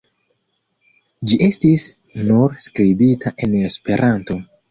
[1.33, 1.83] Ĝi estis
[2.31, 4.43] nur skribita en Esperanto.